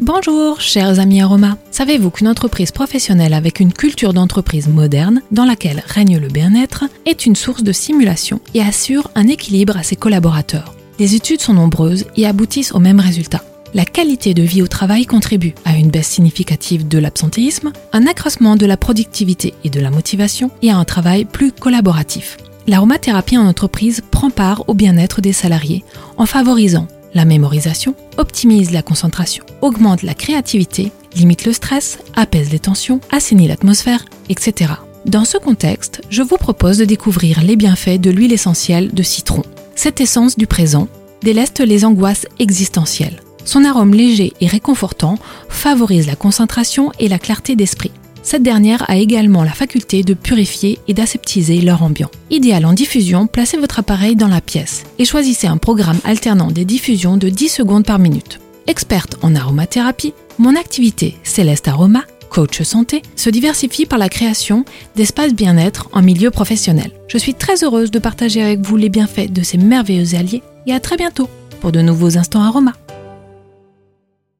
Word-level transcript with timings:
Bonjour, 0.00 0.60
chers 0.60 1.00
amis 1.00 1.20
Aroma. 1.20 1.58
Savez-vous 1.72 2.10
qu'une 2.10 2.28
entreprise 2.28 2.70
professionnelle 2.70 3.34
avec 3.34 3.58
une 3.58 3.72
culture 3.72 4.12
d'entreprise 4.12 4.68
moderne, 4.68 5.22
dans 5.32 5.44
laquelle 5.44 5.82
règne 5.88 6.18
le 6.18 6.28
bien-être, 6.28 6.84
est 7.04 7.26
une 7.26 7.34
source 7.34 7.64
de 7.64 7.72
simulation 7.72 8.40
et 8.54 8.62
assure 8.62 9.10
un 9.16 9.26
équilibre 9.26 9.76
à 9.76 9.82
ses 9.82 9.96
collaborateurs? 9.96 10.76
Les 11.00 11.16
études 11.16 11.40
sont 11.40 11.54
nombreuses 11.54 12.04
et 12.16 12.26
aboutissent 12.26 12.72
au 12.72 12.78
même 12.78 13.00
résultat. 13.00 13.42
La 13.74 13.84
qualité 13.84 14.34
de 14.34 14.42
vie 14.44 14.62
au 14.62 14.68
travail 14.68 15.04
contribue 15.04 15.54
à 15.64 15.76
une 15.76 15.90
baisse 15.90 16.06
significative 16.06 16.86
de 16.86 16.98
l'absentéisme, 16.98 17.72
un 17.92 18.06
accroissement 18.06 18.54
de 18.54 18.66
la 18.66 18.76
productivité 18.76 19.52
et 19.64 19.68
de 19.68 19.80
la 19.80 19.90
motivation 19.90 20.52
et 20.62 20.70
à 20.70 20.76
un 20.76 20.84
travail 20.84 21.24
plus 21.24 21.50
collaboratif. 21.50 22.36
L'aromathérapie 22.68 23.36
en 23.36 23.48
entreprise 23.48 24.02
prend 24.12 24.30
part 24.30 24.62
au 24.68 24.74
bien-être 24.74 25.20
des 25.20 25.32
salariés 25.32 25.84
en 26.18 26.26
favorisant 26.26 26.86
la 27.14 27.24
mémorisation, 27.24 27.94
optimise 28.16 28.70
la 28.70 28.82
concentration, 28.82 29.44
augmente 29.62 30.02
la 30.02 30.14
créativité, 30.14 30.92
limite 31.14 31.44
le 31.44 31.52
stress, 31.52 31.98
apaise 32.14 32.50
les 32.50 32.58
tensions, 32.58 33.00
assainit 33.10 33.48
l'atmosphère, 33.48 34.04
etc. 34.28 34.72
Dans 35.06 35.24
ce 35.24 35.38
contexte, 35.38 36.02
je 36.10 36.22
vous 36.22 36.36
propose 36.36 36.78
de 36.78 36.84
découvrir 36.84 37.42
les 37.42 37.56
bienfaits 37.56 38.00
de 38.00 38.10
l'huile 38.10 38.32
essentielle 38.32 38.92
de 38.92 39.02
citron. 39.02 39.42
Cette 39.74 40.00
essence 40.00 40.36
du 40.36 40.46
présent 40.46 40.88
déleste 41.22 41.60
les 41.60 41.84
angoisses 41.84 42.26
existentielles. 42.38 43.22
Son 43.44 43.64
arôme 43.64 43.94
léger 43.94 44.34
et 44.40 44.46
réconfortant 44.46 45.18
favorise 45.48 46.06
la 46.06 46.16
concentration 46.16 46.92
et 46.98 47.08
la 47.08 47.18
clarté 47.18 47.56
d'esprit. 47.56 47.92
Cette 48.28 48.42
dernière 48.42 48.84
a 48.90 48.98
également 48.98 49.42
la 49.42 49.52
faculté 49.52 50.02
de 50.02 50.12
purifier 50.12 50.78
et 50.86 50.92
d'aseptiser 50.92 51.62
leur 51.62 51.82
ambiant. 51.82 52.10
Idéal 52.28 52.66
en 52.66 52.74
diffusion, 52.74 53.26
placez 53.26 53.56
votre 53.56 53.78
appareil 53.78 54.16
dans 54.16 54.28
la 54.28 54.42
pièce 54.42 54.84
et 54.98 55.06
choisissez 55.06 55.46
un 55.46 55.56
programme 55.56 55.98
alternant 56.04 56.50
des 56.50 56.66
diffusions 56.66 57.16
de 57.16 57.30
10 57.30 57.48
secondes 57.48 57.86
par 57.86 57.98
minute. 57.98 58.38
Experte 58.66 59.16
en 59.22 59.34
aromathérapie, 59.34 60.12
mon 60.36 60.56
activité 60.56 61.16
Céleste 61.22 61.68
Aroma, 61.68 62.02
coach 62.28 62.60
santé, 62.60 63.00
se 63.16 63.30
diversifie 63.30 63.86
par 63.86 63.98
la 63.98 64.10
création 64.10 64.66
d'espaces 64.94 65.32
bien-être 65.32 65.88
en 65.94 66.02
milieu 66.02 66.30
professionnel. 66.30 66.90
Je 67.08 67.16
suis 67.16 67.32
très 67.32 67.64
heureuse 67.64 67.90
de 67.90 67.98
partager 67.98 68.42
avec 68.42 68.60
vous 68.60 68.76
les 68.76 68.90
bienfaits 68.90 69.32
de 69.32 69.42
ces 69.42 69.56
merveilleux 69.56 70.18
alliés 70.18 70.42
et 70.66 70.74
à 70.74 70.80
très 70.80 70.98
bientôt 70.98 71.30
pour 71.62 71.72
de 71.72 71.80
nouveaux 71.80 72.18
instants 72.18 72.42
aromas. 72.42 72.74